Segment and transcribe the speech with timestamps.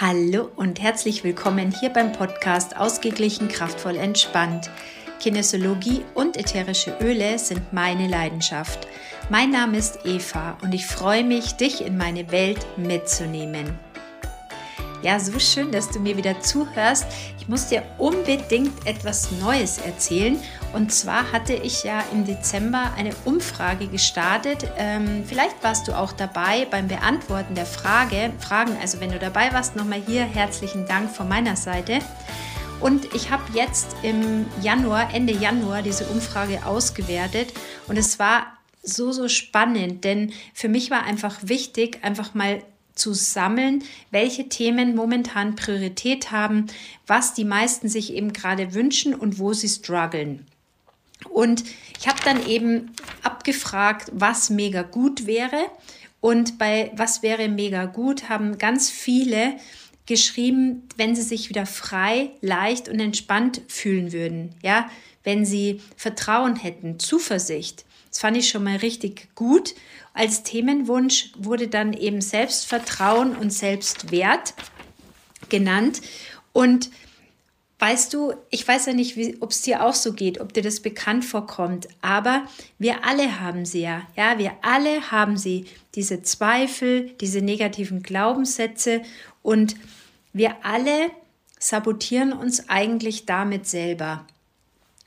[0.00, 4.68] Hallo und herzlich willkommen hier beim Podcast Ausgeglichen, kraftvoll, entspannt.
[5.20, 8.88] Kinesiologie und ätherische Öle sind meine Leidenschaft.
[9.30, 13.78] Mein Name ist Eva und ich freue mich, dich in meine Welt mitzunehmen.
[15.02, 17.06] Ja, so schön, dass du mir wieder zuhörst.
[17.38, 20.38] Ich muss dir unbedingt etwas Neues erzählen.
[20.72, 24.66] Und zwar hatte ich ja im Dezember eine Umfrage gestartet.
[24.78, 28.76] Ähm, vielleicht warst du auch dabei beim Beantworten der Frage, Fragen.
[28.80, 31.98] Also wenn du dabei warst, nochmal hier herzlichen Dank von meiner Seite.
[32.80, 37.52] Und ich habe jetzt im Januar, Ende Januar, diese Umfrage ausgewertet.
[37.88, 38.46] Und es war
[38.82, 42.62] so, so spannend, denn für mich war einfach wichtig, einfach mal
[42.94, 46.66] zu sammeln, welche Themen momentan Priorität haben,
[47.06, 50.46] was die meisten sich eben gerade wünschen und wo sie strugglen.
[51.28, 51.64] Und
[51.98, 55.66] ich habe dann eben abgefragt, was mega gut wäre.
[56.20, 59.56] Und bei was wäre mega gut haben ganz viele
[60.06, 64.54] geschrieben, wenn sie sich wieder frei, leicht und entspannt fühlen würden.
[64.62, 64.90] Ja,
[65.22, 67.84] wenn sie Vertrauen hätten, Zuversicht.
[68.14, 69.74] Das fand ich schon mal richtig gut.
[70.12, 74.54] Als Themenwunsch wurde dann eben Selbstvertrauen und Selbstwert
[75.48, 76.00] genannt.
[76.52, 76.90] Und
[77.80, 80.78] weißt du, ich weiß ja nicht, ob es dir auch so geht, ob dir das
[80.78, 82.44] bekannt vorkommt, aber
[82.78, 84.06] wir alle haben sie ja.
[84.16, 89.02] Ja, wir alle haben sie, diese Zweifel, diese negativen Glaubenssätze
[89.42, 89.74] und
[90.32, 91.10] wir alle
[91.58, 94.24] sabotieren uns eigentlich damit selber.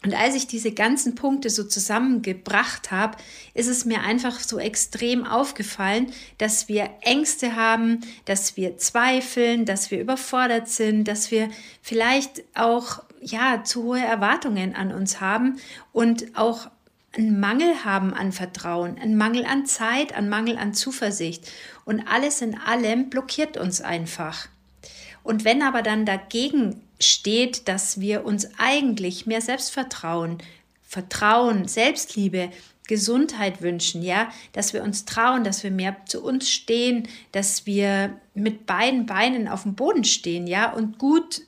[0.03, 3.17] Und als ich diese ganzen Punkte so zusammengebracht habe,
[3.53, 9.89] ist es mir einfach so extrem aufgefallen, dass wir Ängste haben, dass wir zweifeln, dass
[9.89, 11.49] wir überfordert sind, dass wir
[11.81, 15.59] vielleicht auch ja zu hohe Erwartungen an uns haben
[15.91, 16.69] und auch
[17.17, 21.51] einen Mangel haben an Vertrauen, einen Mangel an Zeit, einen Mangel an Zuversicht.
[21.85, 24.47] Und alles in allem blockiert uns einfach.
[25.23, 30.37] Und wenn aber dann dagegen steht, dass wir uns eigentlich mehr Selbstvertrauen,
[30.81, 32.49] Vertrauen, Selbstliebe,
[32.87, 38.17] Gesundheit wünschen, ja, dass wir uns trauen, dass wir mehr zu uns stehen, dass wir
[38.33, 41.41] mit beiden Beinen auf dem Boden stehen, ja, und gut,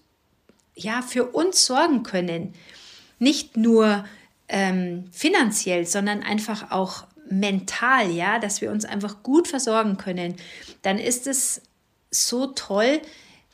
[0.76, 2.54] ja, für uns sorgen können.
[3.18, 4.06] Nicht nur
[4.50, 10.36] ähm, finanziell, sondern einfach auch mental, ja, dass wir uns einfach gut versorgen können,
[10.82, 11.62] dann ist es
[12.12, 13.02] so toll,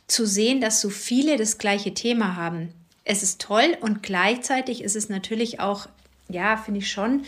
[0.08, 2.74] zu sehen, dass so viele das gleiche Thema haben.
[3.04, 5.88] Es ist toll und gleichzeitig ist es natürlich auch,
[6.30, 7.24] ja, finde ich schon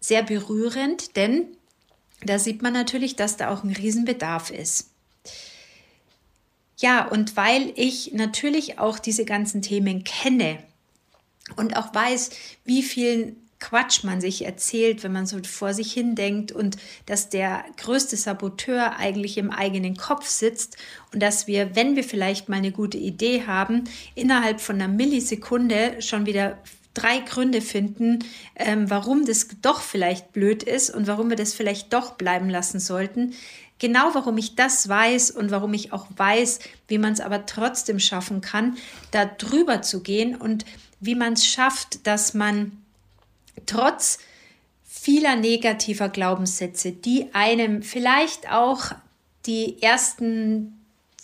[0.00, 1.46] sehr berührend, denn
[2.22, 4.90] da sieht man natürlich, dass da auch ein Riesenbedarf ist.
[6.78, 10.62] Ja, und weil ich natürlich auch diese ganzen Themen kenne
[11.56, 12.30] und auch weiß,
[12.64, 16.76] wie vielen Quatsch man sich erzählt, wenn man so vor sich hin denkt und
[17.06, 20.76] dass der größte Saboteur eigentlich im eigenen Kopf sitzt
[21.12, 26.00] und dass wir, wenn wir vielleicht mal eine gute Idee haben, innerhalb von einer Millisekunde
[26.00, 26.58] schon wieder
[26.94, 28.20] drei Gründe finden,
[28.56, 32.80] ähm, warum das doch vielleicht blöd ist und warum wir das vielleicht doch bleiben lassen
[32.80, 33.34] sollten.
[33.78, 36.58] Genau warum ich das weiß und warum ich auch weiß,
[36.88, 38.76] wie man es aber trotzdem schaffen kann,
[39.12, 40.64] da drüber zu gehen und
[41.00, 42.72] wie man es schafft, dass man
[43.66, 44.18] trotz
[44.84, 48.92] vieler negativer Glaubenssätze, die einem vielleicht auch
[49.46, 50.77] die ersten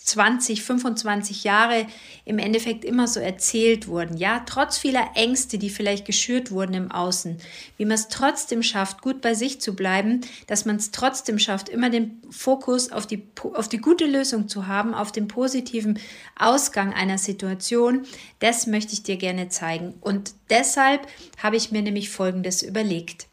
[0.05, 1.87] 20, 25 Jahre
[2.25, 4.17] im Endeffekt immer so erzählt wurden.
[4.17, 7.37] Ja, trotz vieler Ängste, die vielleicht geschürt wurden im Außen,
[7.77, 11.69] wie man es trotzdem schafft, gut bei sich zu bleiben, dass man es trotzdem schafft,
[11.69, 13.23] immer den Fokus auf die,
[13.53, 15.99] auf die gute Lösung zu haben, auf den positiven
[16.37, 18.05] Ausgang einer Situation,
[18.39, 19.95] das möchte ich dir gerne zeigen.
[20.01, 21.07] Und deshalb
[21.41, 23.25] habe ich mir nämlich Folgendes überlegt.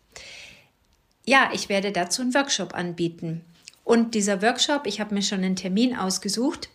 [1.25, 3.43] Ja, ich werde dazu einen Workshop anbieten.
[3.85, 6.69] Und dieser Workshop, ich habe mir schon einen Termin ausgesucht,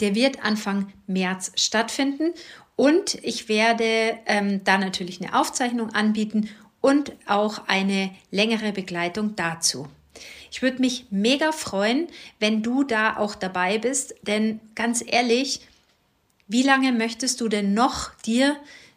[0.00, 2.32] der wird Anfang März stattfinden
[2.74, 6.50] und ich werde ähm, da natürlich eine Aufzeichnung anbieten
[6.80, 9.88] und auch eine längere Begleitung dazu.
[10.50, 15.60] Ich würde mich mega freuen, wenn du da auch dabei bist, denn ganz ehrlich,
[16.48, 18.56] wie lange möchtest du denn noch dir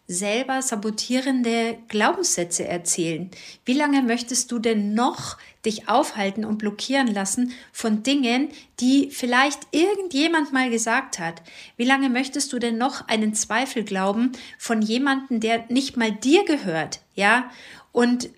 [0.09, 3.29] selber sabotierende Glaubenssätze erzählen?
[3.63, 9.67] Wie lange möchtest du denn noch dich aufhalten und blockieren lassen von Dingen, die vielleicht
[9.71, 11.44] irgendjemand mal gesagt hat?
[11.77, 16.44] Wie lange möchtest du denn noch einen Zweifel glauben von jemandem, der nicht mal dir
[16.44, 17.01] gehört?
[17.13, 17.51] Ja?
[17.91, 18.29] Und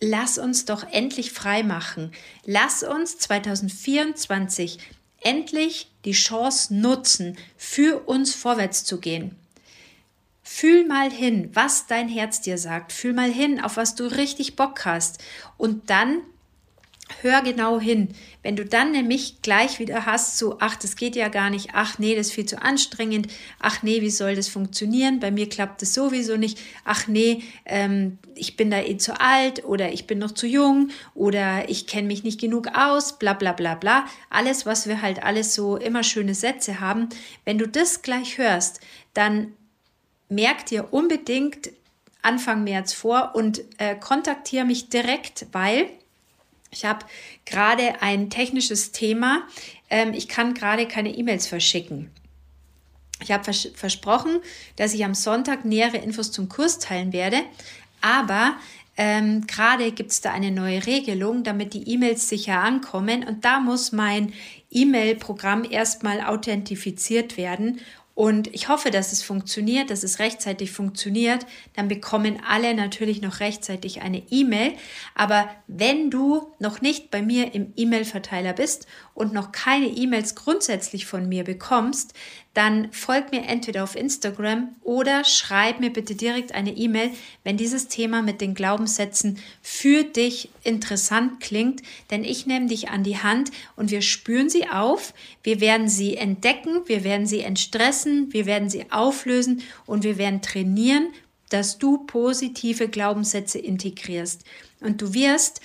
[0.00, 2.12] lass uns doch endlich frei machen.
[2.44, 4.78] Lass uns 2024
[5.20, 9.36] endlich die Chance nutzen, für uns vorwärts zu gehen.
[10.42, 12.92] Fühl mal hin, was dein Herz dir sagt.
[12.92, 15.22] Fühl mal hin, auf was du richtig Bock hast.
[15.56, 16.22] Und dann
[17.20, 18.08] hör genau hin.
[18.42, 21.98] Wenn du dann nämlich gleich wieder hast, so, ach, das geht ja gar nicht, ach
[21.98, 23.28] nee, das ist viel zu anstrengend,
[23.60, 25.20] ach nee, wie soll das funktionieren?
[25.20, 29.64] Bei mir klappt das sowieso nicht, ach nee, ähm, ich bin da eh zu alt
[29.64, 33.52] oder ich bin noch zu jung oder ich kenne mich nicht genug aus, bla bla
[33.52, 34.06] bla bla.
[34.30, 37.08] Alles, was wir halt alles so immer schöne Sätze haben.
[37.44, 38.80] Wenn du das gleich hörst,
[39.14, 39.52] dann
[40.34, 41.70] merk dir unbedingt
[42.22, 45.88] Anfang März vor und äh, kontaktiere mich direkt, weil
[46.70, 47.04] ich habe
[47.44, 49.42] gerade ein technisches Thema.
[49.90, 52.10] Ähm, ich kann gerade keine E-Mails verschicken.
[53.20, 54.40] Ich habe vers versprochen,
[54.76, 57.42] dass ich am Sonntag nähere Infos zum Kurs teilen werde,
[58.00, 58.56] aber
[58.96, 63.60] ähm, gerade gibt es da eine neue Regelung, damit die E-Mails sicher ankommen und da
[63.60, 64.32] muss mein
[64.70, 67.80] E-Mail-Programm erstmal authentifiziert werden
[68.14, 71.46] und ich hoffe, dass es funktioniert, dass es rechtzeitig funktioniert.
[71.74, 74.74] Dann bekommen alle natürlich noch rechtzeitig eine E-Mail.
[75.14, 81.06] Aber wenn du noch nicht bei mir im E-Mail-Verteiler bist und noch keine E-Mails grundsätzlich
[81.06, 82.12] von mir bekommst,
[82.54, 87.10] dann folg mir entweder auf Instagram oder schreib mir bitte direkt eine E-Mail,
[87.44, 91.80] wenn dieses Thema mit den Glaubenssätzen für dich interessant klingt,
[92.10, 96.16] denn ich nehme dich an die Hand und wir spüren sie auf, wir werden sie
[96.16, 101.08] entdecken, wir werden sie entstressen, wir werden sie auflösen und wir werden trainieren,
[101.50, 104.44] dass du positive Glaubenssätze integrierst.
[104.80, 105.60] Und du wirst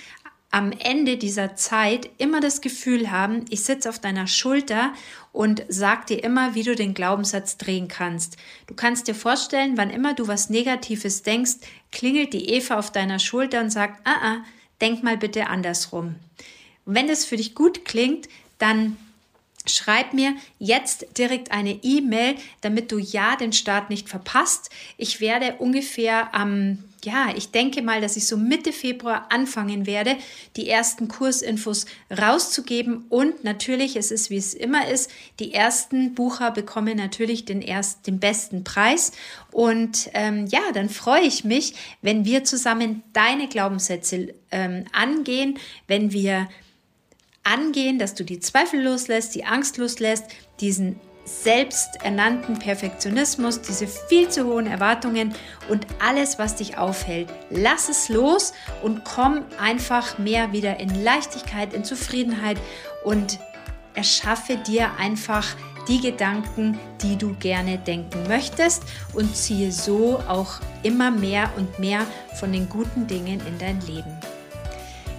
[0.50, 4.94] am Ende dieser Zeit immer das Gefühl haben, ich sitze auf deiner Schulter
[5.32, 8.38] und sag dir immer, wie du den Glaubenssatz drehen kannst.
[8.66, 11.56] Du kannst dir vorstellen, wann immer du was Negatives denkst,
[11.92, 14.36] klingelt die Eva auf deiner Schulter und sagt, ah, ah,
[14.80, 16.14] denk mal bitte andersrum.
[16.86, 18.96] Und wenn das für dich gut klingt, dann
[19.68, 24.70] Schreib mir jetzt direkt eine E-Mail, damit du ja den Start nicht verpasst.
[24.96, 30.16] Ich werde ungefähr am, ja, ich denke mal, dass ich so Mitte Februar anfangen werde,
[30.56, 33.04] die ersten Kursinfos rauszugeben.
[33.08, 38.06] Und natürlich, es ist wie es immer ist, die ersten Bucher bekommen natürlich den, erst,
[38.06, 39.12] den besten Preis.
[39.52, 46.12] Und ähm, ja, dann freue ich mich, wenn wir zusammen deine Glaubenssätze ähm, angehen, wenn
[46.12, 46.48] wir
[47.52, 50.24] angehen, dass du die Zweifel loslässt, die Angst loslässt,
[50.60, 55.34] diesen selbsternannten Perfektionismus, diese viel zu hohen Erwartungen
[55.68, 57.28] und alles, was dich aufhält.
[57.50, 58.52] Lass es los
[58.82, 62.58] und komm einfach mehr wieder in Leichtigkeit, in Zufriedenheit
[63.04, 63.38] und
[63.94, 65.54] erschaffe dir einfach
[65.88, 68.82] die Gedanken, die du gerne denken möchtest
[69.14, 72.06] und ziehe so auch immer mehr und mehr
[72.38, 74.16] von den guten Dingen in dein Leben.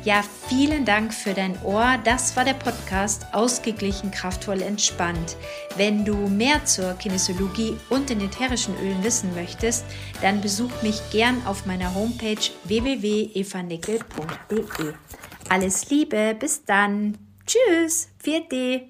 [0.05, 1.97] Ja, vielen Dank für dein Ohr.
[2.05, 5.35] Das war der Podcast Ausgeglichen, kraftvoll, entspannt.
[5.75, 9.83] Wenn du mehr zur Kinesiologie und den ätherischen Ölen wissen möchtest,
[10.21, 14.93] dann besuch mich gern auf meiner Homepage www.evanickel.de.
[15.49, 17.17] Alles Liebe, bis dann.
[17.45, 18.83] Tschüss, 4D.